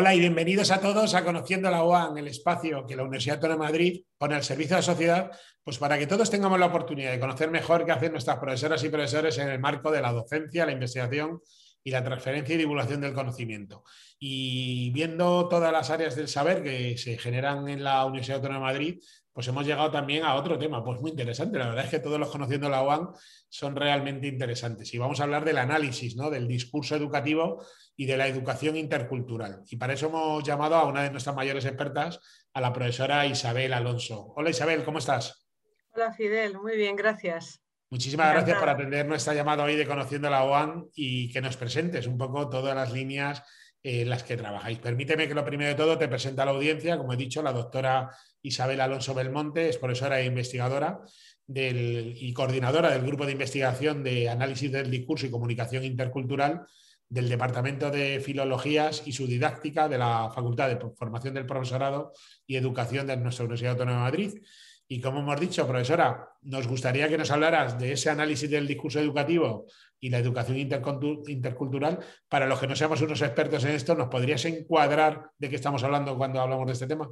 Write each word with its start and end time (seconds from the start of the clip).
Hola 0.00 0.14
y 0.14 0.20
bienvenidos 0.20 0.70
a 0.70 0.80
todos 0.80 1.12
a 1.14 1.24
Conociendo 1.24 1.68
la 1.72 1.82
UAN, 1.82 2.16
el 2.18 2.28
espacio 2.28 2.86
que 2.86 2.94
la 2.94 3.02
Universidad 3.02 3.38
Autónoma 3.38 3.66
de 3.66 3.72
Madrid 3.72 4.02
pone 4.16 4.36
al 4.36 4.44
servicio 4.44 4.76
de 4.76 4.82
la 4.82 4.86
sociedad, 4.86 5.30
pues 5.64 5.78
para 5.78 5.98
que 5.98 6.06
todos 6.06 6.30
tengamos 6.30 6.56
la 6.60 6.66
oportunidad 6.66 7.10
de 7.10 7.18
conocer 7.18 7.50
mejor 7.50 7.84
qué 7.84 7.90
hacen 7.90 8.12
nuestras 8.12 8.38
profesoras 8.38 8.84
y 8.84 8.90
profesores 8.90 9.36
en 9.38 9.48
el 9.48 9.58
marco 9.58 9.90
de 9.90 10.00
la 10.00 10.12
docencia, 10.12 10.66
la 10.66 10.70
investigación 10.70 11.40
y 11.82 11.90
la 11.90 12.04
transferencia 12.04 12.54
y 12.54 12.58
divulgación 12.58 13.00
del 13.00 13.12
conocimiento. 13.12 13.82
Y 14.20 14.92
viendo 14.92 15.48
todas 15.48 15.72
las 15.72 15.90
áreas 15.90 16.14
del 16.14 16.28
saber 16.28 16.62
que 16.62 16.96
se 16.96 17.18
generan 17.18 17.66
en 17.68 17.82
la 17.82 18.04
Universidad 18.04 18.36
Autónoma 18.36 18.68
de 18.68 18.72
Madrid, 18.74 19.02
pues 19.38 19.46
hemos 19.46 19.64
llegado 19.64 19.88
también 19.92 20.24
a 20.24 20.34
otro 20.34 20.58
tema, 20.58 20.82
pues 20.82 21.00
muy 21.00 21.12
interesante. 21.12 21.60
La 21.60 21.68
verdad 21.68 21.84
es 21.84 21.90
que 21.92 22.00
todos 22.00 22.18
los 22.18 22.28
conociendo 22.28 22.68
la 22.68 22.82
UAN 22.82 23.10
son 23.48 23.76
realmente 23.76 24.26
interesantes. 24.26 24.92
Y 24.92 24.98
vamos 24.98 25.20
a 25.20 25.22
hablar 25.22 25.44
del 25.44 25.58
análisis, 25.58 26.16
¿no? 26.16 26.28
del 26.28 26.48
discurso 26.48 26.96
educativo 26.96 27.64
y 27.96 28.06
de 28.06 28.16
la 28.16 28.26
educación 28.26 28.74
intercultural. 28.74 29.62
Y 29.70 29.76
para 29.76 29.92
eso 29.92 30.08
hemos 30.08 30.42
llamado 30.42 30.74
a 30.74 30.88
una 30.88 31.04
de 31.04 31.12
nuestras 31.12 31.36
mayores 31.36 31.64
expertas, 31.66 32.18
a 32.52 32.60
la 32.60 32.72
profesora 32.72 33.26
Isabel 33.26 33.74
Alonso. 33.74 34.32
Hola 34.34 34.50
Isabel, 34.50 34.82
¿cómo 34.82 34.98
estás? 34.98 35.48
Hola 35.92 36.12
Fidel, 36.12 36.58
muy 36.58 36.74
bien, 36.74 36.96
gracias. 36.96 37.62
Muchísimas 37.90 38.32
gracias 38.32 38.58
por 38.58 38.68
atender 38.68 39.06
nuestra 39.06 39.34
llamada 39.34 39.62
hoy 39.62 39.76
de 39.76 39.86
Conociendo 39.86 40.28
la 40.30 40.42
OAN 40.42 40.88
y 40.96 41.30
que 41.32 41.40
nos 41.40 41.56
presentes 41.56 42.08
un 42.08 42.18
poco 42.18 42.48
todas 42.48 42.74
las 42.74 42.90
líneas 42.90 43.44
en 43.84 44.10
las 44.10 44.24
que 44.24 44.36
trabajáis. 44.36 44.78
Permíteme 44.78 45.28
que 45.28 45.34
lo 45.34 45.44
primero 45.44 45.70
de 45.70 45.76
todo 45.76 45.96
te 45.96 46.08
presente 46.08 46.42
a 46.42 46.44
la 46.44 46.50
audiencia, 46.50 46.98
como 46.98 47.12
he 47.12 47.16
dicho, 47.16 47.40
la 47.40 47.52
doctora 47.52 48.10
Isabel 48.42 48.80
Alonso 48.80 49.14
Belmonte 49.14 49.68
es 49.68 49.78
profesora 49.78 50.20
e 50.20 50.26
investigadora 50.26 51.00
y 51.46 52.32
coordinadora 52.32 52.90
del 52.90 53.06
Grupo 53.06 53.26
de 53.26 53.32
Investigación 53.32 54.02
de 54.02 54.28
Análisis 54.28 54.70
del 54.70 54.90
Discurso 54.90 55.26
y 55.26 55.30
Comunicación 55.30 55.84
Intercultural 55.84 56.66
del 57.08 57.28
Departamento 57.28 57.90
de 57.90 58.20
Filologías 58.20 59.02
y 59.06 59.12
su 59.12 59.26
didáctica 59.26 59.88
de 59.88 59.98
la 59.98 60.30
Facultad 60.34 60.68
de 60.68 60.78
Formación 60.94 61.34
del 61.34 61.46
Profesorado 61.46 62.12
y 62.46 62.56
Educación 62.56 63.06
de 63.06 63.16
nuestra 63.16 63.44
Universidad 63.44 63.72
Autónoma 63.72 63.98
de 63.98 64.04
Madrid. 64.04 64.42
Y 64.90 65.00
como 65.00 65.20
hemos 65.20 65.40
dicho, 65.40 65.66
profesora, 65.66 66.30
nos 66.42 66.66
gustaría 66.66 67.08
que 67.08 67.18
nos 67.18 67.30
hablaras 67.30 67.78
de 67.78 67.92
ese 67.92 68.10
análisis 68.10 68.50
del 68.50 68.66
discurso 68.66 69.00
educativo 69.00 69.66
y 70.00 70.10
la 70.10 70.18
educación 70.18 70.56
intercultural. 70.58 71.98
Para 72.28 72.46
los 72.46 72.58
que 72.58 72.66
no 72.66 72.76
seamos 72.76 73.00
unos 73.02 73.20
expertos 73.20 73.64
en 73.64 73.72
esto, 73.72 73.94
¿nos 73.94 74.08
podrías 74.08 74.44
encuadrar 74.44 75.30
de 75.38 75.50
qué 75.50 75.56
estamos 75.56 75.82
hablando 75.84 76.16
cuando 76.16 76.40
hablamos 76.40 76.66
de 76.66 76.72
este 76.72 76.86
tema? 76.86 77.08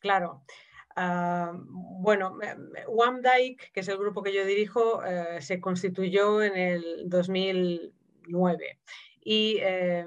Claro. 0.00 0.42
Uh, 0.96 1.56
bueno, 2.02 2.36
WAMDAIC, 2.88 3.72
que 3.72 3.80
es 3.80 3.88
el 3.88 3.96
grupo 3.98 4.22
que 4.22 4.34
yo 4.34 4.44
dirijo, 4.44 4.98
uh, 4.98 5.40
se 5.40 5.60
constituyó 5.60 6.42
en 6.42 6.56
el 6.56 7.08
2000 7.08 7.94
nueve. 8.28 8.78
Y 9.22 9.58
eh, 9.60 10.06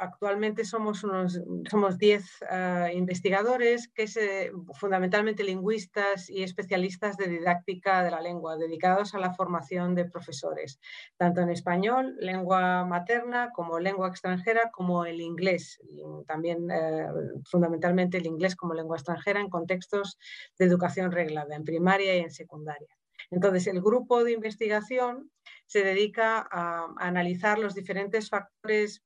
actualmente 0.00 0.64
somos 0.64 1.04
unos 1.04 1.40
somos 1.70 1.96
10 1.96 2.24
ah, 2.50 2.88
investigadores 2.92 3.88
que 3.88 4.08
se, 4.08 4.50
fundamentalmente 4.74 5.44
lingüistas 5.44 6.28
y 6.28 6.42
especialistas 6.42 7.16
de 7.16 7.28
didáctica 7.28 8.02
de 8.02 8.10
la 8.10 8.20
lengua, 8.20 8.56
dedicados 8.56 9.14
a 9.14 9.18
la 9.18 9.32
formación 9.32 9.94
de 9.94 10.06
profesores, 10.06 10.80
tanto 11.16 11.40
en 11.40 11.50
español, 11.50 12.16
lengua 12.18 12.84
materna, 12.84 13.50
como 13.54 13.78
lengua 13.78 14.08
extranjera, 14.08 14.70
como 14.72 15.04
el 15.04 15.20
inglés, 15.20 15.80
también 16.26 16.68
eh, 16.70 17.06
fundamentalmente 17.44 18.18
el 18.18 18.26
inglés 18.26 18.56
como 18.56 18.74
lengua 18.74 18.96
extranjera 18.96 19.40
en 19.40 19.50
contextos 19.50 20.18
de 20.58 20.64
educación 20.64 21.12
reglada, 21.12 21.54
en 21.54 21.64
primaria 21.64 22.16
y 22.16 22.20
en 22.20 22.30
secundaria. 22.30 22.97
Entonces, 23.30 23.66
el 23.66 23.80
grupo 23.80 24.24
de 24.24 24.32
investigación 24.32 25.30
se 25.66 25.82
dedica 25.82 26.46
a, 26.50 26.94
analizar 26.98 27.58
los 27.58 27.74
diferentes 27.74 28.30
factores 28.30 29.02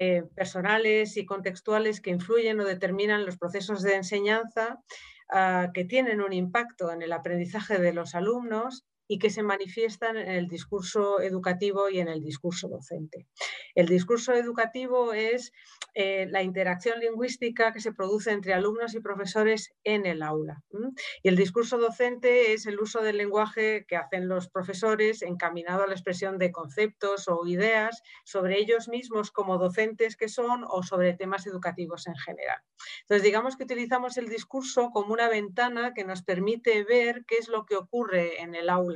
eh, 0.00 0.24
personales 0.34 1.16
y 1.16 1.24
contextuales 1.24 2.00
que 2.00 2.10
influyen 2.10 2.60
o 2.60 2.64
determinan 2.64 3.24
los 3.24 3.38
procesos 3.38 3.82
de 3.82 3.94
enseñanza 3.94 4.80
ah, 5.30 5.68
que 5.72 5.84
tienen 5.84 6.20
un 6.20 6.32
impacto 6.32 6.92
en 6.92 7.02
el 7.02 7.12
aprendizaje 7.12 7.78
de 7.78 7.92
los 7.92 8.14
alumnos 8.14 8.84
y 9.08 9.18
que 9.18 9.30
se 9.30 9.42
manifiestan 9.42 10.16
en 10.16 10.28
el 10.28 10.48
discurso 10.48 11.20
educativo 11.20 11.88
y 11.88 12.00
en 12.00 12.08
el 12.08 12.22
discurso 12.22 12.68
docente. 12.68 13.26
El 13.74 13.86
discurso 13.86 14.32
educativo 14.32 15.12
es 15.12 15.52
eh, 15.94 16.26
la 16.28 16.42
interacción 16.42 17.00
lingüística 17.00 17.72
que 17.72 17.80
se 17.80 17.92
produce 17.92 18.30
entre 18.30 18.54
alumnos 18.54 18.94
y 18.94 19.00
profesores 19.00 19.74
en 19.84 20.06
el 20.06 20.22
aula. 20.22 20.62
Y 21.22 21.28
el 21.28 21.36
discurso 21.36 21.78
docente 21.78 22.52
es 22.52 22.66
el 22.66 22.80
uso 22.80 23.00
del 23.00 23.18
lenguaje 23.18 23.86
que 23.86 23.96
hacen 23.96 24.28
los 24.28 24.48
profesores 24.48 25.22
encaminado 25.22 25.84
a 25.84 25.86
la 25.86 25.94
expresión 25.94 26.38
de 26.38 26.52
conceptos 26.52 27.28
o 27.28 27.46
ideas 27.46 28.02
sobre 28.24 28.58
ellos 28.58 28.88
mismos 28.88 29.30
como 29.30 29.58
docentes 29.58 30.16
que 30.16 30.28
son 30.28 30.64
o 30.68 30.82
sobre 30.82 31.14
temas 31.14 31.46
educativos 31.46 32.06
en 32.06 32.16
general. 32.16 32.58
Entonces, 33.02 33.22
digamos 33.22 33.56
que 33.56 33.64
utilizamos 33.64 34.16
el 34.16 34.28
discurso 34.28 34.90
como 34.90 35.12
una 35.12 35.28
ventana 35.28 35.94
que 35.94 36.04
nos 36.04 36.22
permite 36.22 36.84
ver 36.84 37.24
qué 37.26 37.36
es 37.36 37.48
lo 37.48 37.64
que 37.64 37.76
ocurre 37.76 38.42
en 38.42 38.54
el 38.54 38.68
aula 38.68 38.95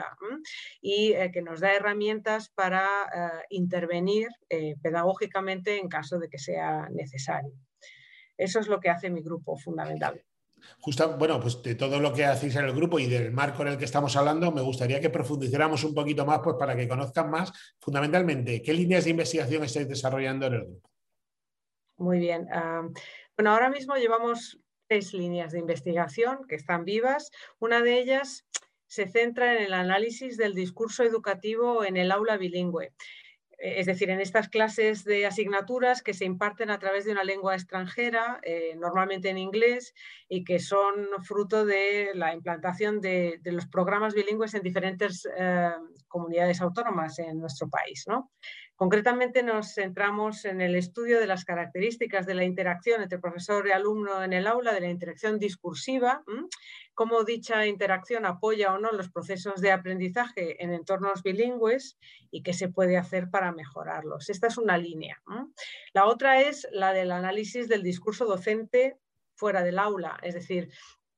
y 0.81 1.12
eh, 1.12 1.31
que 1.33 1.43
nos 1.43 1.61
da 1.61 1.75
herramientas 1.75 2.50
para 2.50 2.87
eh, 2.87 3.44
intervenir 3.50 4.28
eh, 4.49 4.77
pedagógicamente 4.83 5.78
en 5.78 5.88
caso 5.88 6.19
de 6.19 6.28
que 6.28 6.38
sea 6.38 6.88
necesario. 6.91 7.53
Eso 8.37 8.60
es 8.60 8.69
lo 8.69 8.81
que 8.81 8.91
hace 8.91 9.10
mi 9.10 9.22
grupo 9.22 9.56
fundamental. 9.56 10.22
Justo, 10.78 11.16
bueno, 11.16 11.41
pues 11.41 11.62
de 11.62 11.75
todo 11.75 12.00
lo 12.00 12.12
que 12.12 12.25
hacéis 12.25 12.56
en 12.56 12.66
el 12.66 12.72
grupo 12.72 12.99
y 12.99 13.06
del 13.06 13.33
marco 13.33 13.62
en 13.62 13.69
el 13.69 13.78
que 13.78 13.84
estamos 13.84 14.16
hablando, 14.16 14.53
me 14.53 14.60
gustaría 14.60 15.00
que 15.00 15.10
profundizáramos 15.10 15.84
un 15.84 15.94
poquito 15.94 16.25
más, 16.27 16.41
pues 16.43 16.56
para 16.59 16.77
que 16.77 16.89
conozcan 16.89 17.31
más, 17.31 17.53
fundamentalmente, 17.81 18.62
qué 18.62 18.72
líneas 18.72 19.05
de 19.05 19.10
investigación 19.10 19.65
estáis 19.65 19.89
desarrollando 19.89 20.47
en 20.47 20.55
el 20.55 20.65
grupo. 20.66 20.91
Muy 21.97 22.19
bien. 22.19 22.49
Ah, 22.53 22.89
bueno, 23.37 23.53
ahora 23.53 23.69
mismo 23.69 23.94
llevamos 23.97 24.59
tres 24.87 25.12
líneas 25.12 25.53
de 25.53 25.59
investigación 25.59 26.47
que 26.49 26.56
están 26.56 26.84
vivas. 26.84 27.31
Una 27.59 27.81
de 27.81 27.99
ellas 27.99 28.47
se 28.91 29.06
centra 29.06 29.55
en 29.55 29.62
el 29.62 29.73
análisis 29.73 30.37
del 30.37 30.53
discurso 30.53 31.05
educativo 31.05 31.84
en 31.84 31.97
el 31.97 32.11
aula 32.11 32.37
bilingüe. 32.37 32.93
Es 33.56 33.87
decir, 33.87 34.11
en 34.11 34.21
estas 34.21 34.49
clases 34.49 35.05
de 35.05 35.27
asignaturas 35.27 36.03
que 36.03 36.12
se 36.12 36.25
imparten 36.25 36.71
a 36.71 36.78
través 36.81 37.05
de 37.05 37.12
una 37.12 37.23
lengua 37.23 37.55
extranjera, 37.55 38.41
eh, 38.43 38.75
normalmente 38.77 39.28
en 39.28 39.39
inglés, 39.39 39.95
y 40.28 40.43
que 40.43 40.59
son 40.59 41.06
fruto 41.23 41.65
de 41.65 42.11
la 42.15 42.34
implantación 42.34 43.01
de, 43.01 43.39
los 43.45 43.69
programas 43.69 44.15
bilingües 44.15 44.55
en 44.55 44.62
diferentes 44.62 45.28
eh, 45.39 45.71
comunidades 46.09 46.61
autónomas 46.61 47.21
en 47.21 47.39
nuestro 47.39 47.69
país. 47.69 48.07
¿no? 48.09 48.33
Concretamente 48.81 49.43
nos 49.43 49.75
centramos 49.75 50.47
en 50.47 50.62
el 50.62 50.75
estudio 50.75 51.21
de 51.21 51.27
las 51.27 51.45
características 51.45 52.25
de 52.25 52.33
la 52.33 52.45
interacción 52.45 53.03
entre 53.03 53.19
profesor 53.19 53.69
y 53.69 53.72
alumno 53.72 54.25
en 54.25 54.33
el 54.33 54.47
aula, 54.47 54.72
de 54.72 54.81
la 54.81 54.89
interacción 54.89 55.39
discursiva, 55.39 56.25
cómo 57.00 57.25
dicha 57.25 57.66
interacción 57.66 58.27
apoya 58.27 58.75
o 58.75 58.78
no 58.78 58.93
los 58.93 59.09
procesos 59.09 59.62
de 59.62 59.72
aprendizaje 59.72 60.62
en 60.62 60.71
entornos 60.75 61.22
bilingües 61.22 61.97
y 62.31 62.43
qué 62.43 62.53
se 62.53 62.69
puede 62.69 62.99
hacer 62.99 63.31
para 63.31 63.53
mejorarlos. 63.53 64.28
Esta 64.28 64.49
es 64.49 64.59
una 64.59 64.77
línea. 64.77 65.22
La 65.94 66.05
otra 66.05 66.43
es 66.43 66.69
la 66.72 66.93
del 66.93 67.10
análisis 67.12 67.69
del 67.69 67.83
discurso 67.83 68.27
docente 68.27 68.99
fuera 69.34 69.62
del 69.62 69.78
aula, 69.78 70.19
es 70.22 70.34
decir, 70.34 70.69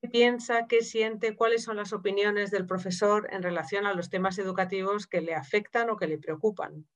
qué 0.00 0.08
piensa, 0.08 0.68
qué 0.68 0.82
siente, 0.82 1.34
cuáles 1.34 1.64
son 1.64 1.78
las 1.78 1.92
opiniones 1.92 2.52
del 2.52 2.64
profesor 2.64 3.26
en 3.32 3.42
relación 3.42 3.84
a 3.84 3.92
los 3.92 4.08
temas 4.08 4.38
educativos 4.38 5.08
que 5.08 5.20
le 5.20 5.34
afectan 5.34 5.90
o 5.90 5.96
que 5.96 6.06
le 6.06 6.18
preocupan 6.18 6.86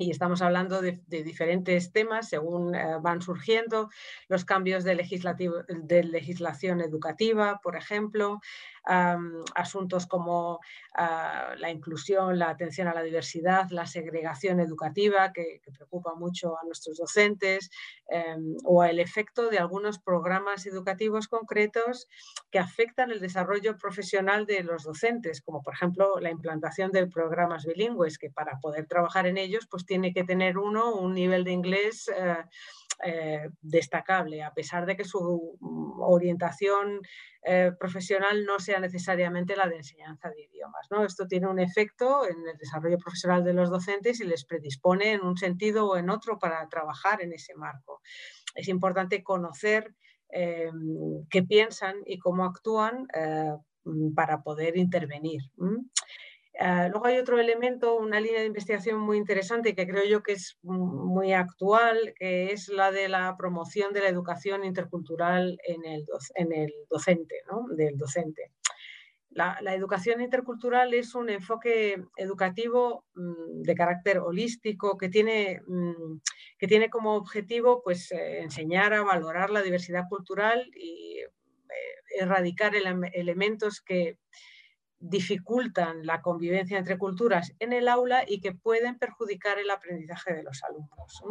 y 0.00 0.10
estamos 0.10 0.40
hablando 0.40 0.80
de, 0.80 0.98
diferentes 1.08 1.92
temas 1.92 2.30
según 2.30 2.74
eh, 2.74 2.96
van 3.02 3.20
surgiendo, 3.20 3.90
los 4.28 4.46
cambios 4.46 4.82
de, 4.82 4.96
de 5.68 6.04
legislación 6.04 6.80
educativa, 6.80 7.60
por 7.62 7.76
ejemplo, 7.76 8.40
asuntos 8.84 10.06
como 10.06 10.60
ah, 10.94 11.54
la 11.58 11.70
inclusión, 11.70 12.38
la 12.38 12.48
atención 12.48 12.88
a 12.88 12.94
la 12.94 13.02
diversidad, 13.02 13.68
la 13.70 13.86
segregación 13.86 14.60
educativa, 14.60 15.32
que, 15.32 15.60
preocupa 15.70 16.14
mucho 16.14 16.58
a 16.58 16.64
nuestros 16.64 16.98
docentes, 16.98 17.70
em, 18.08 18.56
o 18.64 18.82
el 18.84 18.98
efecto 18.98 19.48
de 19.48 19.58
algunos 19.58 19.98
programas 19.98 20.66
educativos 20.66 21.28
concretos 21.28 22.08
que 22.50 22.58
afectan 22.58 23.10
el 23.12 23.20
desarrollo 23.20 23.78
profesional 23.78 24.46
de 24.46 24.62
los 24.62 24.82
docentes, 24.82 25.40
como 25.40 25.62
por 25.62 25.74
ejemplo 25.74 26.18
la 26.20 26.30
implantación 26.30 26.90
de 26.90 27.06
programas 27.06 27.64
bilingües, 27.64 28.18
que 28.18 28.30
para 28.30 28.58
poder 28.60 28.86
trabajar 28.86 29.26
en 29.26 29.38
ellos 29.38 29.66
pues 29.70 29.86
tiene 29.90 30.12
que 30.12 30.22
tener 30.22 30.56
uno 30.56 30.94
un 30.94 31.14
nivel 31.14 31.42
de 31.42 31.50
inglés 31.50 32.08
eh, 32.16 32.36
eh, 33.04 33.48
destacable, 33.60 34.40
a 34.40 34.54
pesar 34.54 34.86
de 34.86 34.96
que 34.96 35.02
su 35.02 35.58
orientación 35.98 37.00
eh, 37.42 37.72
profesional 37.76 38.44
no 38.44 38.60
sea 38.60 38.78
necesariamente 38.78 39.56
la 39.56 39.66
de 39.66 39.78
enseñanza 39.78 40.30
de 40.30 40.42
idiomas. 40.42 40.86
¿no? 40.92 41.04
Esto 41.04 41.26
tiene 41.26 41.48
un 41.48 41.58
efecto 41.58 42.24
en 42.24 42.36
el 42.48 42.56
desarrollo 42.56 42.98
profesional 42.98 43.42
de 43.42 43.52
los 43.52 43.68
docentes 43.68 44.20
y 44.20 44.26
les 44.26 44.44
predispone 44.44 45.14
en 45.14 45.22
un 45.22 45.36
sentido 45.36 45.88
o 45.88 45.96
en 45.96 46.08
otro 46.08 46.38
para 46.38 46.68
trabajar 46.68 47.20
en 47.20 47.32
ese 47.32 47.56
marco. 47.56 48.00
Es 48.54 48.68
importante 48.68 49.24
conocer 49.24 49.92
qué 50.32 51.42
piensan 51.42 51.96
y 52.06 52.20
cómo 52.20 52.44
actúan 52.44 53.08
para 54.14 54.44
poder 54.44 54.76
intervenir. 54.76 55.42
Eh, 56.62 56.88
luego 56.90 57.06
hay 57.06 57.16
otro 57.16 57.38
elemento, 57.38 57.96
una 57.96 58.20
línea 58.20 58.40
de 58.40 58.46
investigación 58.46 59.00
muy 59.00 59.16
interesante 59.16 59.74
que 59.74 59.86
creo 59.86 60.04
yo 60.04 60.22
que 60.22 60.32
es 60.32 60.58
muy 60.62 61.32
actual, 61.32 62.12
que 62.18 62.52
es 62.52 62.68
la 62.68 62.92
de 62.92 63.08
la 63.08 63.34
promoción 63.38 63.94
de 63.94 64.00
la 64.00 64.08
educación 64.08 64.62
intercultural 64.64 65.58
en 65.64 65.86
el, 65.86 66.06
en 66.34 66.52
el 66.52 66.70
docente, 66.90 67.36
¿no? 67.50 67.64
del 67.74 67.96
docente. 67.96 68.52
La, 69.30 69.58
educación 69.74 70.20
intercultural 70.20 70.92
es 70.92 71.14
un 71.14 71.30
enfoque 71.30 72.04
educativo 72.16 73.06
mm, 73.14 73.62
de 73.62 73.74
carácter 73.74 74.18
holístico 74.18 74.98
que 74.98 75.08
tiene, 75.08 75.62
mm, 75.66 76.18
que 76.58 76.66
tiene 76.66 76.90
como 76.90 77.14
objetivo 77.14 77.80
pues, 77.82 78.12
eh, 78.12 78.40
enseñar 78.42 78.92
a 78.92 79.02
valorar 79.02 79.48
la 79.48 79.62
diversidad 79.62 80.04
cultural 80.10 80.70
y 80.76 81.20
eh, 81.20 82.18
erradicar 82.18 82.74
elementos 83.14 83.80
que 83.80 84.18
dificultan 85.00 86.06
la 86.06 86.20
convivencia 86.20 86.78
entre 86.78 86.98
culturas 86.98 87.52
en 87.58 87.72
el 87.72 87.88
aula 87.88 88.24
y 88.26 88.40
que 88.40 88.52
pueden 88.52 88.98
perjudicar 88.98 89.58
el 89.58 89.70
aprendizaje 89.70 90.34
de 90.34 90.42
los 90.42 90.62
alumnos 90.62 91.22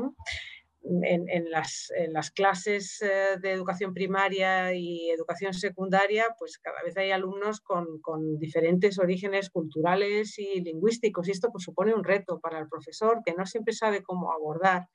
en, 0.81 1.51
las, 1.51 2.31
clases 2.31 3.01
eh, 3.01 3.37
de 3.41 3.51
educación 3.51 3.93
primaria 3.93 4.73
y 4.73 5.09
educación 5.09 5.53
secundaria, 5.53 6.35
pues 6.37 6.57
cada 6.57 6.81
vez 6.83 6.95
hay 6.97 7.11
alumnos 7.11 7.61
con, 7.61 8.39
diferentes 8.39 8.97
orígenes 8.99 9.49
culturales 9.49 10.37
y 10.39 10.61
lingüísticos 10.61 11.27
y 11.27 11.31
esto 11.31 11.49
pues, 11.51 11.63
supone 11.63 11.93
un 11.93 12.03
reto 12.03 12.39
para 12.39 12.59
el 12.59 12.67
profesor 12.67 13.21
que 13.25 13.33
no 13.33 13.45
siempre 13.45 13.73
sabe 13.73 14.03
cómo 14.03 14.31
abordar. 14.31 14.87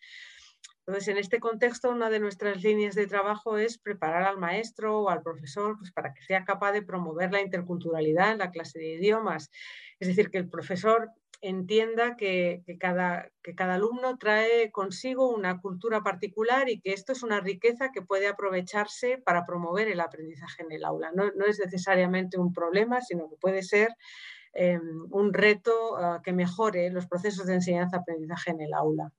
Entonces, 0.87 1.09
en 1.09 1.17
este 1.17 1.41
contexto, 1.41 1.91
una 1.91 2.11
de 2.11 2.21
nuestras 2.21 2.63
líneas 2.63 2.95
de 2.95 3.07
trabajo 3.07 3.57
es 3.57 3.79
preparar 3.79 4.25
al 4.25 4.39
maestro 4.39 5.01
o 5.01 5.09
al 5.09 5.23
profesor 5.23 5.79
pues, 5.79 5.93
para 5.93 6.13
que 6.13 6.23
sea 6.23 6.45
capaz 6.45 6.73
de 6.73 6.83
promover 6.83 7.33
la 7.33 7.41
interculturalidad 7.41 8.33
en 8.33 8.39
la 8.39 8.51
clase 8.51 8.79
de 8.79 8.95
idiomas. 8.95 9.51
Es 9.99 10.09
decir, 10.09 10.31
que 10.31 10.39
el 10.39 10.49
profesor 10.49 11.11
entienda 11.41 12.17
que, 12.17 12.63
cada, 12.81 13.31
que 13.43 13.55
cada 13.55 13.75
alumno 13.75 14.17
trae 14.19 14.71
consigo 14.73 15.29
una 15.29 15.61
cultura 15.61 16.03
particular 16.03 16.69
y 16.69 16.81
que 16.81 16.93
esto 16.93 17.13
es 17.13 17.23
una 17.23 17.41
riqueza 17.41 17.91
que 17.93 18.03
puede 18.03 18.29
aprovecharse 18.29 19.19
para 19.19 19.45
promover 19.45 19.89
el 19.89 20.01
aprendizaje 20.01 20.63
en 20.63 20.73
el 20.73 20.85
aula. 20.85 21.13
No, 21.15 21.25
es 21.47 21.59
necesariamente 21.59 22.39
un 22.39 22.53
problema, 22.53 23.01
sino 23.03 23.29
que 23.29 23.37
puede 23.37 23.63
ser 23.63 23.91
em, 24.55 25.07
un 25.11 25.35
reto 25.35 25.97
ah, 25.97 26.21
que 26.25 26.33
mejore 26.33 26.91
los 26.91 27.07
procesos 27.07 27.47
de 27.47 27.55
enseñanza-aprendizaje 27.55 28.51
en 28.51 28.61
el 28.63 28.73
aula. 28.73 29.13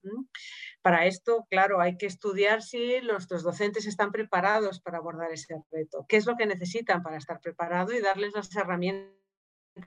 Para 0.85 1.07
esto, 1.07 1.47
claro, 1.49 1.81
hay 1.81 1.97
que 1.97 2.05
estudiar 2.05 2.61
si 2.61 3.01
los, 3.01 3.27
docentes 3.27 3.87
están 3.87 4.11
preparados 4.11 4.79
para 4.81 4.99
abordar 4.99 5.31
ese 5.31 5.55
reto, 5.71 6.05
qué 6.07 6.17
es 6.17 6.27
lo 6.27 6.35
que 6.35 6.45
necesitan 6.45 7.01
para 7.01 7.17
estar 7.17 7.41
preparados 7.41 7.95
y 7.95 8.01
darles 8.01 8.35
las 8.35 8.55
herramientas 8.55 9.11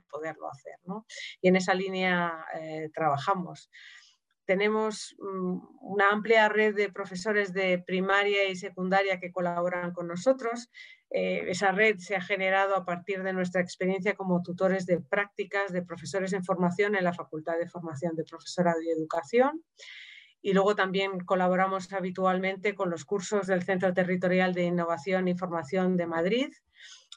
poderlo 0.09 0.49
hacer. 0.51 0.73
Y 1.39 1.47
en 1.47 1.55
esa 1.55 1.73
línea 1.73 2.45
eh, 2.53 2.89
trabajamos. 2.93 3.71
Tenemos 4.43 5.15
mm, 5.19 5.59
una 5.79 6.09
amplia 6.09 6.49
red 6.49 6.75
de 6.75 6.91
profesores 6.91 7.53
de 7.53 7.79
primaria 7.79 8.49
y 8.49 8.57
secundaria 8.57 9.21
que 9.21 9.31
colaboran 9.31 9.93
con 9.93 10.05
nosotros. 10.05 10.69
Eh, 11.11 11.45
esa 11.47 11.71
red 11.71 11.95
se 11.99 12.17
ha 12.17 12.21
generado 12.21 12.75
a 12.75 12.83
partir 12.83 13.23
de 13.23 13.31
nuestra 13.31 13.61
experiencia 13.61 14.15
como 14.15 14.43
tutores 14.43 14.85
de 14.85 14.99
prácticas 14.99 15.71
de 15.71 15.81
profesores 15.81 16.33
en 16.33 16.43
formación 16.43 16.97
en 16.97 17.05
la 17.05 17.13
Facultad 17.13 17.57
de 17.57 17.69
Formación 17.69 18.17
de 18.17 18.25
Profesorado 18.25 18.81
y 18.81 18.91
Educación. 18.91 19.63
Y 20.41 20.53
luego 20.53 20.75
también 20.75 21.19
colaboramos 21.19 21.91
habitualmente 21.91 22.75
con 22.75 22.89
los 22.89 23.05
cursos 23.05 23.47
del 23.47 23.63
Centro 23.63 23.93
Territorial 23.93 24.53
de 24.53 24.63
Innovación 24.63 25.27
y 25.27 25.35
Formación 25.35 25.97
de 25.97 26.07
Madrid, 26.07 26.51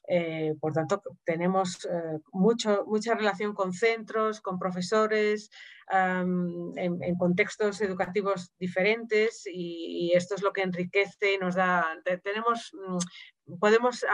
eh, 0.08 0.54
por 0.60 0.72
tanto, 0.72 1.00
tenemos 1.24 1.84
eh, 1.84 2.18
mucho, 2.32 2.84
mucha 2.86 3.14
relación 3.14 3.54
con 3.54 3.72
centros, 3.72 4.40
con 4.40 4.58
profesores, 4.58 5.50
en, 5.90 7.16
contextos 7.18 7.82
educativos 7.82 8.52
diferentes 8.58 9.42
y, 9.46 10.12
esto 10.14 10.34
es 10.34 10.42
lo 10.42 10.52
que 10.52 10.62
enriquece 10.62 11.34
y 11.34 11.38
nos 11.38 11.54
da, 11.54 11.86
tenemos, 12.22 12.72
mm, 12.72 13.58
podemos 13.58 14.04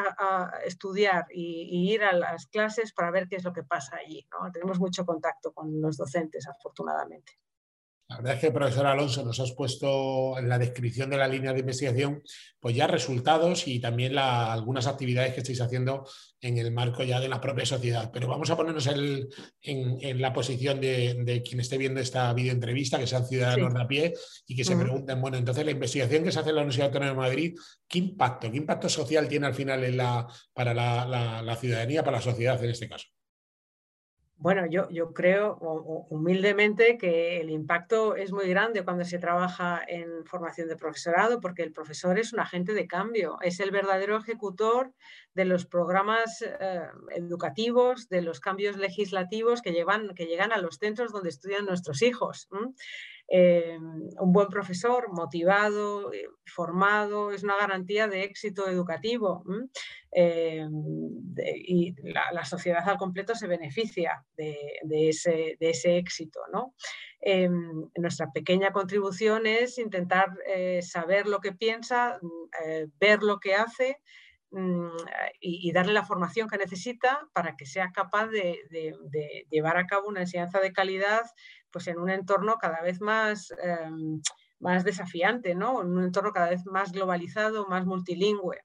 estudiar 0.65 1.27
y, 1.31 1.93
ir 1.93 2.03
a 2.03 2.13
las 2.13 2.47
clases 2.47 2.93
para 2.93 3.13
ver 3.13 3.29
qué 3.29 3.37
es 3.37 3.45
lo 3.45 3.53
que 3.53 3.63
pasa 3.63 3.97
allí. 3.97 4.27
Tenemos 4.53 4.81
mucho 4.81 5.07
contacto 5.07 5.53
con 5.53 5.81
los 5.81 5.97
docentes, 5.97 6.49
afortunadamente. 6.49 7.39
La 8.09 8.17
verdad 8.17 8.35
es 8.37 8.41
que, 8.41 8.51
profesor 8.51 8.87
Alonso, 8.87 9.23
nos 9.23 9.39
has 9.39 9.53
puesto 9.53 10.39
en 10.39 10.49
la 10.49 10.59
descripción 10.59 11.11
de 11.11 11.19
la 11.19 11.29
línea 11.29 11.53
de 11.53 11.61
investigación, 11.61 12.23
pues 12.59 12.75
ya 12.75 12.87
resultados 12.87 13.69
y 13.69 13.81
también 13.81 14.17
algunas 14.17 14.87
actividades 14.87 15.35
que 15.35 15.41
estáis 15.41 15.61
haciendo 15.61 16.09
en 16.41 16.57
el 16.57 16.73
marco 16.73 17.03
ya 17.03 17.21
de 17.21 17.29
la 17.29 17.39
propia 17.39 17.67
sociedad. 17.67 18.11
Pero 18.11 18.27
vamos 18.27 18.49
a 18.49 18.57
ponernos 18.57 18.87
en, 18.87 20.23
la 20.23 20.33
posición 20.33 20.81
de, 20.81 21.43
quien 21.47 21.61
esté 21.61 21.77
viendo 21.77 22.01
esta 22.01 22.33
videoentrevista, 22.33 22.99
que 22.99 23.07
sean 23.07 23.27
ciudadanos 23.27 23.75
de 23.75 23.83
a 23.83 23.87
pie 23.87 24.15
y 24.47 24.57
que 24.57 24.65
se 24.65 24.75
pregunten, 24.75 25.21
bueno, 25.21 25.37
entonces 25.37 25.67
la 25.67 25.73
investigación 25.73 26.25
que 26.25 26.33
se 26.33 26.41
hace 26.41 26.49
en 26.49 26.57
la 26.57 26.63
Universidad 26.63 26.87
Autónoma 26.87 27.11
de 27.11 27.29
Madrid, 27.29 27.59
¿qué 27.87 27.99
impacto, 27.99 28.51
qué 28.51 28.57
impacto 28.57 28.89
social 28.89 29.29
tiene 29.29 29.49
al 29.49 29.55
final 29.55 29.85
en 29.85 29.99
la, 29.99 30.27
para 30.55 30.73
la 30.73 31.57
ciudadanía, 31.57 32.03
para 32.03 32.17
la 32.17 32.23
sociedad 32.23 32.63
en 32.65 32.71
este 32.71 32.89
caso? 32.89 33.07
Bueno, 34.41 34.67
yo, 34.67 34.89
yo 34.91 35.13
creo 35.13 35.57
humildemente 36.11 36.97
que 36.97 37.41
el 37.41 37.51
impacto 37.51 38.15
es 38.15 38.31
muy 38.31 38.49
grande 38.49 38.85
cuando 38.85 39.05
se 39.05 39.19
trabaja 39.19 39.83
en 39.89 40.25
formación 40.27 40.69
de 40.69 40.77
profesorado, 40.77 41.41
porque 41.41 41.65
el 41.65 41.73
profesor 41.73 42.21
es 42.21 42.33
un 42.33 42.39
agente 42.39 42.73
de 42.73 42.87
cambio, 42.87 43.39
es 43.43 43.59
el 43.59 43.73
verdadero 43.73 44.17
ejecutor 44.17 44.93
de 45.35 45.45
los 45.45 45.67
programas 45.67 46.43
eh, 46.43 46.83
educativos, 47.17 48.09
de 48.09 48.23
los 48.23 48.39
cambios 48.39 48.77
legislativos 48.77 49.61
que, 49.61 49.73
llevan, 49.73 50.15
que 50.15 50.27
llegan 50.27 50.53
a 50.53 50.59
los 50.59 50.77
centros 50.77 51.11
donde 51.11 51.31
estudian 51.31 51.67
nuestros 51.67 52.01
hijos. 52.03 52.49
Eh, 53.31 53.79
un 53.79 54.33
buen 54.33 54.49
profesor 54.49 55.13
motivado, 55.13 56.15
eh, 56.15 56.29
formado, 56.47 57.31
es 57.31 57.45
una 57.45 57.59
garantía 57.59 58.09
de 58.09 58.23
éxito 58.23 58.67
educativo 58.69 59.45
eh, 60.13 60.67
y 61.55 61.95
la, 62.03 62.45
sociedad 62.47 62.89
al 62.89 62.97
completo 62.97 63.35
se 63.35 63.47
beneficia 63.47 64.25
de, 64.35 65.11
ese, 65.11 65.99
éxito. 65.99 66.41
nuestra 67.97 68.33
pequeña 68.33 68.73
contribución 68.73 69.47
es 69.47 69.77
intentar 69.77 70.31
saber 70.81 71.27
lo 71.27 71.41
que 71.41 71.53
piensa, 71.53 72.19
ver 72.99 73.23
lo 73.23 73.41
que 73.41 73.55
hace 73.55 73.99
mm, 74.53 74.97
y, 75.39 75.71
darle 75.73 75.93
la 75.93 76.07
formación 76.07 76.49
que 76.49 76.57
necesita 76.57 77.29
para 77.35 77.57
que 77.57 77.67
sea 77.67 77.93
capaz 77.93 78.29
de, 78.29 78.59
de 78.71 79.47
llevar 79.51 79.77
a 79.77 79.87
cabo 79.87 80.09
una 80.09 80.23
enseñanza 80.23 80.61
de 80.61 80.73
calidad 80.73 81.27
pues 81.71 81.87
en 81.89 81.99
un 81.99 82.11
entorno 82.11 82.57
cada 82.57 82.83
vez 82.83 83.01
más, 83.01 83.53
em, 83.63 84.21
más 84.61 84.85
desafiante, 84.85 85.55
¿no? 85.55 85.83
en 85.83 85.89
un 85.89 86.05
entorno 86.05 86.33
cada 86.33 86.51
vez 86.51 86.67
más 86.67 86.93
globalizado, 86.93 87.67
más 87.67 87.87
multilingüe. 87.87 88.63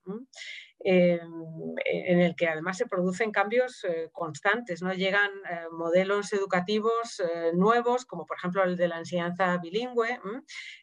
Em, 0.86 1.76
en 1.86 2.20
el 2.20 2.36
que 2.36 2.48
además 2.48 2.78
se 2.78 2.88
producen 2.88 3.32
cambios 3.32 3.86
eh, 3.86 4.10
constantes, 4.12 4.82
¿no? 4.82 4.94
Llegan 4.94 5.32
eh, 5.50 5.68
modelos 5.72 6.34
educativos 6.34 7.22
eh, 7.22 7.52
nuevos, 7.54 8.06
como 8.06 8.26
por 8.26 8.36
ejemplo 8.38 8.64
el 8.66 8.76
de 8.76 8.90
la 8.90 8.98
enseñanza 8.98 9.58
bilingüe, 9.60 10.20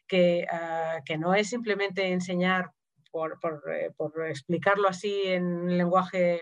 que, 0.07 0.47
ah, 0.51 1.01
que, 1.05 1.19
no 1.19 1.35
es 1.35 1.49
simplemente 1.49 2.07
enseñar, 2.07 2.71
por, 3.11 3.39
por, 3.39 3.61
por 3.95 4.25
explicarlo 4.27 4.87
así 4.87 5.21
en 5.25 5.77
lenguaje 5.77 6.41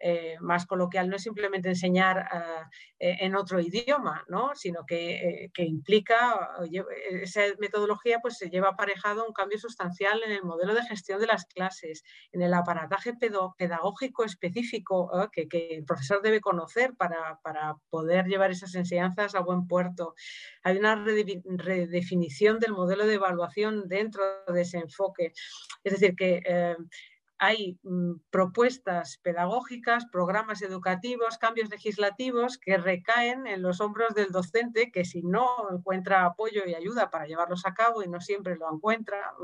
eh, 0.00 0.36
más 0.40 0.66
coloquial 0.66 1.08
no 1.08 1.16
es 1.16 1.22
simplemente 1.22 1.68
enseñar 1.68 2.28
ah, 2.30 2.70
eh, 3.00 3.16
en 3.20 3.34
otro 3.34 3.60
idioma, 3.60 4.24
¿no? 4.28 4.52
sino 4.54 4.86
que, 4.86 5.44
eh, 5.44 5.50
que, 5.52 5.64
implica, 5.64 6.56
esa 7.22 7.42
metodología 7.58 8.20
pues, 8.20 8.38
se 8.38 8.48
lleva 8.48 8.68
aparejado 8.68 9.26
un 9.26 9.32
cambio 9.32 9.58
sustancial 9.58 10.22
en 10.24 10.32
el 10.32 10.44
modelo 10.44 10.74
de 10.74 10.84
gestión 10.84 11.20
de 11.20 11.26
las 11.26 11.46
clases, 11.46 12.04
en 12.30 12.42
el 12.42 12.54
aparataje 12.54 13.12
pedagógico 13.58 14.24
específico 14.24 15.10
que, 15.32 15.48
que, 15.48 15.76
el 15.78 15.84
profesor 15.84 16.22
debe 16.22 16.40
conocer 16.40 16.94
para, 16.96 17.40
para, 17.42 17.76
poder 17.90 18.26
llevar 18.26 18.50
esas 18.50 18.74
enseñanzas 18.74 19.34
a 19.34 19.40
buen 19.40 19.66
puerto. 19.66 20.14
Hay 20.62 20.76
una 20.76 20.94
redefinición 20.94 22.58
del 22.60 22.72
modelo 22.72 23.06
de 23.06 23.14
evaluación 23.14 23.88
dentro 23.88 24.22
de 24.46 24.60
ese 24.60 24.78
enfoque. 24.78 25.32
Es 25.82 25.92
decir, 25.92 26.14
que 26.14 26.42
hay 27.38 27.78
mm, 27.82 28.14
propuestas 28.30 29.18
pedagógicas, 29.18 30.06
programas 30.06 30.62
educativos, 30.62 31.38
cambios 31.38 31.70
legislativos 31.70 32.58
que 32.58 32.76
recaen 32.76 33.46
en 33.46 33.62
los 33.62 33.80
hombros 33.80 34.14
del 34.14 34.30
docente 34.30 34.90
que 34.90 35.04
si 35.04 35.22
no 35.22 35.48
encuentra 35.70 36.24
apoyo 36.24 36.62
y 36.66 36.74
ayuda 36.74 37.10
para 37.10 37.26
llevarlos 37.26 37.64
a 37.66 37.74
cabo 37.74 38.02
y 38.02 38.08
no 38.08 38.20
siempre 38.20 38.56
lo 38.56 38.72
encuentra, 38.72 39.34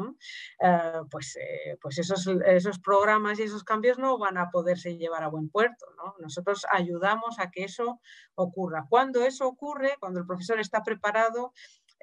eh, 0.61 1.01
pues, 1.11 1.37
eh, 1.37 1.79
pues 1.81 1.99
esos, 1.99 2.27
esos, 2.47 2.79
programas 2.79 3.39
y 3.39 3.45
esos 3.45 3.65
cambios 3.65 3.99
no 3.99 4.19
van 4.19 4.37
a 4.39 4.51
poderse 4.51 4.97
llevar 4.97 5.23
a 5.23 5.29
buen 5.29 5.49
puerto. 5.49 5.87
Nosotros 6.19 6.67
ayudamos 6.71 7.39
a 7.39 7.51
que 7.51 7.65
eso 7.65 8.01
ocurra. 8.35 8.87
Cuando 8.89 9.23
eso 9.23 9.47
ocurre, 9.47 9.97
cuando 10.01 10.21
el 10.21 10.27
profesor 10.27 10.59
está 10.59 10.83
preparado, 10.83 11.53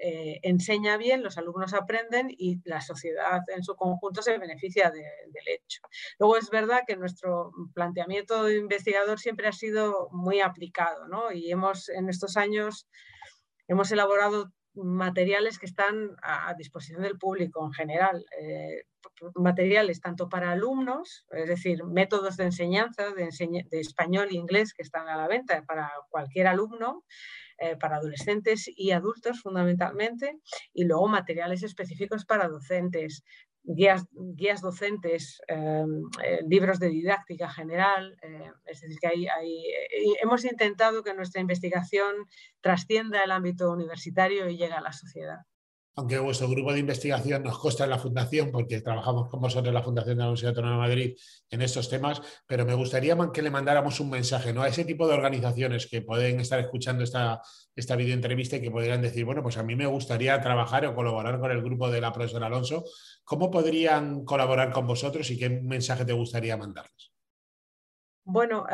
eh, 0.04 0.40
enseña 0.42 0.98
bien, 0.98 1.22
los 1.22 1.38
alumnos 1.38 1.74
aprenden 1.74 2.28
y 2.36 2.60
la 2.68 2.82
sociedad 2.82 3.42
en 3.56 3.64
su 3.64 3.76
conjunto 3.76 4.24
se 4.24 4.38
beneficia 4.38 4.90
del 4.90 5.48
hecho. 5.48 5.82
Luego 6.18 6.38
es 6.38 6.50
verdad 6.50 6.82
que 6.88 6.96
nuestro 6.96 7.52
planteamiento 7.74 8.44
de 8.44 8.58
investigador 8.58 9.20
siempre 9.20 9.48
ha 9.48 9.52
sido 9.52 10.10
muy 10.12 10.42
aplicado 10.42 11.08
¿no? 11.08 11.32
y 11.32 11.52
hemos 11.52 11.90
en 11.90 12.10
estos 12.10 12.36
años 12.36 12.88
hemos 13.68 13.92
elaborado 13.92 14.52
materiales 14.74 15.60
que 15.60 15.66
están 15.66 16.16
a, 16.22 16.54
disposición 16.56 17.02
del 17.02 17.18
público 17.18 17.66
en 17.66 17.74
general. 17.74 18.26
Eh, 18.40 18.84
materiales 19.36 20.00
tanto 20.00 20.30
para 20.30 20.52
alumnos, 20.52 21.26
es 21.32 21.48
decir, 21.48 21.84
métodos 21.84 22.38
de 22.38 22.46
enseñanza 22.46 23.12
de, 23.12 23.30
español 23.72 24.28
e 24.32 24.36
inglés 24.36 24.74
que 24.74 24.84
están 24.84 25.08
a 25.08 25.18
la 25.18 25.28
venta 25.28 25.64
para 25.64 25.92
cualquier 26.10 26.48
alumno, 26.48 27.04
eh, 27.58 27.76
para 27.78 27.98
adolescentes 27.98 28.70
y 28.76 28.92
adultos 28.92 29.42
fundamentalmente, 29.42 30.40
y 30.74 30.86
luego 30.86 31.08
materiales 31.08 31.64
específicos 31.64 32.26
para 32.26 32.48
docentes, 32.48 33.24
guías, 33.64 34.06
guías 34.36 34.62
docentes, 34.62 35.42
em, 35.48 36.04
eh, 36.24 36.40
libros 36.48 36.80
de 36.80 36.90
didáctica 36.90 37.50
general. 37.50 38.18
Eh, 38.22 38.52
es 38.66 38.82
decir, 38.82 38.98
que 39.00 39.08
hay, 39.08 39.28
hemos 40.22 40.46
intentado 40.46 41.04
que 41.04 41.14
nuestra 41.14 41.42
investigación 41.42 42.16
trascienda 42.62 43.24
el 43.24 43.32
ámbito 43.32 43.72
universitario 43.72 44.50
y 44.50 44.58
llegue 44.58 44.74
a 44.74 44.82
la 44.82 44.94
sociedad 44.94 45.40
aunque 45.96 46.20
vuestro 46.20 46.48
grupo 46.48 46.72
de 46.74 46.80
investigación 46.80 47.44
nos 47.44 47.58
consta 47.60 47.84
en 47.84 47.90
la 47.90 48.00
Fundación, 48.00 48.52
porque 48.52 48.82
trabajamos 48.82 49.30
con 49.30 49.42
vosotros 49.42 49.68
en 49.68 49.74
la 49.74 49.84
Fundación 49.84 50.16
de 50.16 50.20
la 50.20 50.28
Universidad 50.28 50.50
Autónoma 50.52 50.74
de 50.76 50.90
Madrid 50.90 51.18
en 51.50 51.62
estos 51.62 51.90
temas, 51.90 52.22
pero 52.48 52.66
me 52.66 52.74
gustaría 52.74 53.18
que 53.34 53.42
le 53.42 53.52
mandáramos 53.52 54.00
un 54.00 54.10
mensaje 54.10 54.54
¿no? 54.54 54.62
a 54.62 54.70
ese 54.70 54.86
tipo 54.86 55.08
de 55.08 55.14
organizaciones 55.14 55.88
que 55.88 56.02
pueden 56.02 56.40
estar 56.40 56.60
escuchando 56.60 57.04
esta, 57.04 57.42
esta 57.76 57.96
videoentrevista 57.96 58.56
y 58.56 58.62
que 58.62 58.72
podrían 58.72 59.02
decir, 59.02 59.26
bueno, 59.26 59.44
pues 59.44 59.58
a 59.58 59.64
mí 59.64 59.76
me 59.76 59.86
gustaría 59.86 60.40
trabajar 60.42 60.86
o 60.86 60.96
colaborar 60.96 61.40
con 61.40 61.52
el 61.52 61.62
grupo 61.62 61.90
de 61.90 62.02
la 62.02 62.14
profesora 62.14 62.48
Alonso. 62.48 62.84
¿Cómo 63.24 63.52
podrían 63.52 64.24
colaborar 64.24 64.72
con 64.72 64.88
vosotros 64.88 65.30
y 65.32 65.38
qué 65.38 65.50
mensaje 65.50 66.06
te 66.06 66.14
gustaría 66.14 66.58
mandarles? 66.58 67.11
Bueno, 68.24 68.68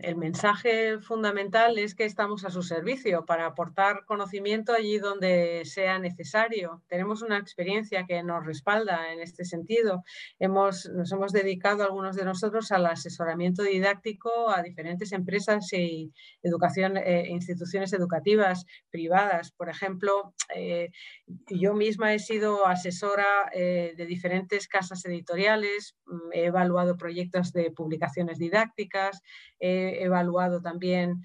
el 0.00 0.16
mensaje 0.16 0.98
fundamental 0.98 1.78
es 1.78 1.94
que 1.94 2.04
estamos 2.04 2.44
a 2.44 2.50
su 2.50 2.64
servicio 2.64 3.24
para 3.24 3.46
aportar 3.46 4.04
conocimiento 4.06 4.72
allí 4.72 4.98
donde 4.98 5.62
sea 5.64 6.00
necesario. 6.00 6.82
Tenemos 6.88 7.22
una 7.22 7.38
experiencia 7.38 8.06
que 8.06 8.24
nos 8.24 8.44
respalda 8.44 9.12
en 9.12 9.20
este 9.20 9.44
sentido. 9.44 10.02
Hemos, 10.40 10.90
nos 10.90 11.12
hemos 11.12 11.30
dedicado 11.30 11.84
algunos 11.84 12.16
de 12.16 12.24
nosotros 12.24 12.72
al 12.72 12.86
asesoramiento 12.86 13.62
didáctico 13.62 14.50
a 14.50 14.62
diferentes 14.62 15.12
empresas 15.12 15.72
y 15.72 16.12
educación, 16.42 16.96
eh, 16.96 17.28
instituciones 17.28 17.92
educativas 17.92 18.66
privadas. 18.90 19.52
Por 19.52 19.68
ejemplo, 19.68 20.34
eh, 20.52 20.90
yo 21.46 21.72
misma 21.74 22.14
he 22.14 22.18
sido 22.18 22.66
asesora 22.66 23.48
eh, 23.52 23.94
de 23.96 24.06
diferentes 24.06 24.66
casas 24.66 25.04
editoriales, 25.04 25.94
mm, 26.06 26.32
he 26.32 26.44
evaluado 26.46 26.96
proyectos 26.96 27.52
de 27.52 27.70
publicaciones 27.70 28.38
didácticas 28.38 28.56
he 29.58 30.02
evaluado 30.04 30.60
también 30.60 31.22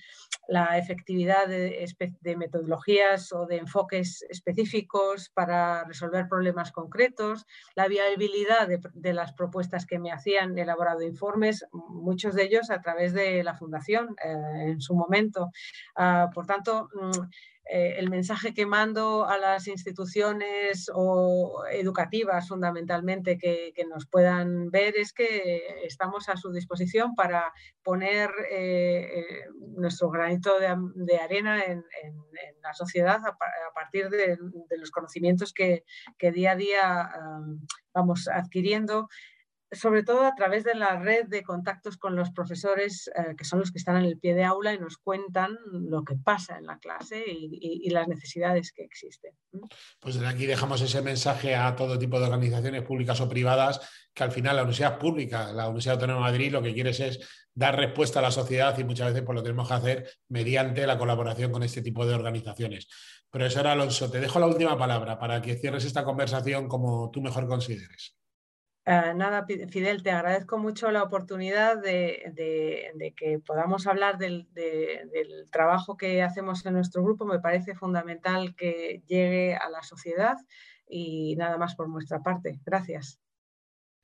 la 0.47 0.77
efectividad 0.77 1.47
de, 1.47 2.35
metodologías 2.35 3.31
o 3.31 3.45
de 3.45 3.57
enfoques 3.57 4.23
específicos 4.29 5.29
para 5.29 5.85
resolver 5.85 6.27
problemas 6.27 6.71
concretos, 6.71 7.45
la 7.75 7.87
viabilidad 7.87 8.67
de, 8.67 9.13
las 9.13 9.33
propuestas 9.33 9.85
que 9.85 9.99
me 9.99 10.11
hacían, 10.11 10.57
he 10.57 10.63
elaborado 10.63 11.03
informes, 11.03 11.65
muchos 11.71 12.35
de 12.35 12.43
ellos 12.43 12.69
a 12.69 12.81
través 12.81 13.13
de 13.13 13.43
la 13.43 13.53
Fundación 13.53 14.15
eh, 14.23 14.71
en 14.71 14.81
su 14.81 14.93
momento. 14.93 15.51
Ah, 15.95 16.29
por 16.33 16.45
tanto, 16.45 16.89
mm, 16.93 17.29
eh, 17.65 17.95
el 17.97 18.09
mensaje 18.09 18.53
que 18.53 18.65
mando 18.65 19.25
a 19.25 19.37
las 19.37 19.67
instituciones 19.67 20.89
o 20.93 21.63
educativas 21.71 22.47
fundamentalmente 22.47 23.37
que, 23.37 23.71
nos 23.89 24.07
puedan 24.07 24.69
ver 24.71 24.95
es 24.97 25.13
que 25.13 25.63
estamos 25.83 26.29
a 26.29 26.37
su 26.37 26.51
disposición 26.51 27.13
para 27.15 27.53
poner 27.83 28.29
eh, 28.51 29.19
eh, 29.19 29.25
nuestro 29.75 30.09
granito 30.09 30.59
de, 30.59 31.17
arena 31.17 31.63
en, 31.63 31.83
la 32.63 32.73
sociedad 32.73 33.19
a, 33.25 33.37
partir 33.73 34.09
de, 34.09 34.37
los 34.77 34.91
conocimientos 34.91 35.53
que, 35.53 35.83
día 36.19 36.51
a 36.51 36.55
día 36.55 37.11
vamos 37.93 38.27
adquiriendo 38.27 39.09
sobre 39.71 40.03
todo 40.03 40.25
a 40.25 40.35
través 40.35 40.63
de 40.65 40.75
la 40.75 40.99
red 40.99 41.27
de 41.27 41.43
contactos 41.43 41.95
con 41.95 42.15
los 42.15 42.31
profesores, 42.31 43.09
eh, 43.15 43.35
que 43.37 43.45
son 43.45 43.59
los 43.59 43.71
que 43.71 43.77
están 43.77 43.95
en 43.97 44.03
el 44.03 44.19
pie 44.19 44.35
de 44.35 44.43
aula 44.43 44.73
y 44.73 44.79
nos 44.79 44.97
cuentan 44.97 45.57
lo 45.71 46.03
que 46.03 46.15
pasa 46.15 46.57
en 46.57 46.65
la 46.65 46.77
clase 46.77 47.23
y, 47.25 47.89
las 47.91 48.07
necesidades 48.07 48.71
que 48.71 48.83
existen. 48.83 49.33
Pues 49.99 50.15
desde 50.15 50.27
aquí 50.27 50.45
dejamos 50.45 50.81
ese 50.81 51.01
mensaje 51.01 51.55
a 51.55 51.75
todo 51.75 51.99
tipo 51.99 52.19
de 52.19 52.25
organizaciones 52.25 52.83
públicas 52.83 53.19
o 53.19 53.27
privadas, 53.27 53.81
que 54.13 54.23
al 54.23 54.31
final 54.31 54.55
la 54.55 54.61
Universidad 54.61 54.97
Pública, 54.97 55.51
la 55.51 55.65
Universidad 55.65 55.95
Autónoma 55.95 56.27
de 56.27 56.31
Madrid, 56.31 56.51
lo 56.51 56.61
que 56.61 56.73
quiere 56.73 56.91
es 56.91 57.19
dar 57.53 57.75
respuesta 57.75 58.19
a 58.19 58.21
la 58.21 58.31
sociedad 58.31 58.77
y 58.77 58.85
muchas 58.85 59.07
veces 59.07 59.23
pues, 59.23 59.35
lo 59.35 59.43
tenemos 59.43 59.67
que 59.67 59.73
hacer 59.73 60.09
mediante 60.29 60.87
la 60.87 60.97
colaboración 60.97 61.51
con 61.51 61.63
este 61.63 61.81
tipo 61.81 62.05
de 62.05 62.13
organizaciones. 62.13 62.87
Profesor 63.29 63.67
Alonso, 63.67 64.09
te 64.09 64.19
dejo 64.19 64.39
la 64.39 64.47
última 64.47 64.77
palabra 64.77 65.19
para 65.19 65.41
que 65.41 65.55
cierres 65.55 65.85
esta 65.85 66.03
conversación 66.05 66.67
como 66.67 67.09
tú 67.11 67.21
mejor 67.21 67.47
consideres. 67.47 68.20
Eh, 68.83 69.13
nada, 69.15 69.45
Fidel, 69.45 70.01
te 70.01 70.09
agradezco 70.09 70.57
mucho 70.57 70.89
la 70.89 71.03
oportunidad 71.03 71.79
de, 71.81 73.13
que 73.15 73.39
podamos 73.39 73.85
hablar 73.85 74.17
del, 74.17 74.47
trabajo 75.51 75.97
que 75.97 76.23
hacemos 76.23 76.65
en 76.65 76.73
nuestro 76.73 77.03
grupo. 77.03 77.25
Me 77.25 77.39
parece 77.39 77.75
fundamental 77.75 78.55
que 78.55 79.03
llegue 79.05 79.55
a 79.55 79.69
la 79.69 79.83
sociedad 79.83 80.35
y 80.89 81.35
nada 81.35 81.57
más 81.57 81.75
por 81.75 81.87
nuestra 81.89 82.21
parte. 82.21 82.59
Gracias. 82.65 83.19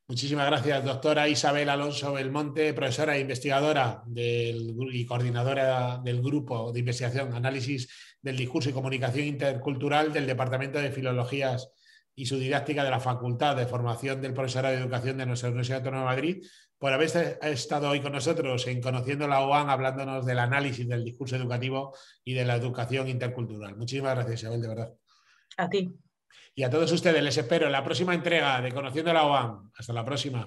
Muchísimas 0.10 0.46
gracias, 0.46 0.86
doctora 0.86 1.28
Isabel 1.28 1.68
Alonso 1.68 2.14
Belmonte, 2.14 2.74
profesora 2.74 3.18
e 3.18 3.20
investigadora 3.20 4.04
y 4.16 5.06
coordinadora 5.06 5.98
del 5.98 6.22
grupo 6.22 6.72
de 6.72 6.80
investigación, 6.80 7.34
análisis 7.34 8.16
del 8.22 8.38
discurso 8.38 8.70
y 8.70 8.74
comunicación 8.74 9.26
intercultural 9.26 10.14
del 10.14 10.26
Departamento 10.26 10.80
de 10.80 10.92
Filologías 10.92 11.74
y 12.18 12.26
su 12.26 12.40
didáctica 12.40 12.84
de 12.84 12.90
la 12.90 13.00
Facultad 13.00 13.56
de 13.56 13.68
Formación 13.68 14.20
del 14.20 14.34
Profesorado 14.34 14.76
de 14.76 14.82
Educación 14.82 15.20
de 15.20 15.28
nuestra 15.28 15.50
Universidad 15.50 15.78
Autónoma 15.78 16.02
de 16.02 16.16
Madrid, 16.16 16.46
por 16.80 16.92
haber 16.92 17.08
estado 17.44 17.90
hoy 17.90 18.02
con 18.02 18.12
nosotros 18.12 18.66
en 18.66 18.82
Conociendo 18.82 19.28
la 19.28 19.46
UAN, 19.46 19.70
hablándonos 19.70 20.26
del 20.26 20.40
análisis 20.40 20.88
del 20.88 21.06
discurso 21.06 21.36
educativo 21.36 21.96
y 22.24 22.34
de 22.34 22.44
la 22.44 22.56
educación 22.56 23.08
intercultural. 23.08 23.78
Muchísimas 23.78 24.16
gracias, 24.16 24.42
Isabel, 24.42 24.62
de 24.62 24.68
verdad. 24.68 24.94
A 25.58 25.70
ti. 25.70 25.94
Y 26.56 26.64
a 26.64 26.72
todos 26.72 26.92
ustedes 26.92 27.22
les 27.22 27.38
espero 27.38 27.68
en 27.68 27.72
la 27.72 27.84
próxima 27.84 28.16
entrega 28.16 28.62
de 28.62 28.72
Conociendo 28.72 29.14
la 29.14 29.28
UAN. 29.28 29.72
Hasta 29.78 29.94
la 29.94 30.04
próxima. 30.04 30.44